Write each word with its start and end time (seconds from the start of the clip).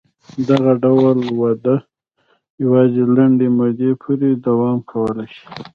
دغه 0.49 0.71
ډول 0.83 1.17
وده 1.41 1.75
یوازې 2.63 3.03
لنډې 3.15 3.47
مودې 3.57 3.91
پورې 4.01 4.29
دوام 4.45 4.77
کولای 4.91 5.29
شي. 5.35 5.45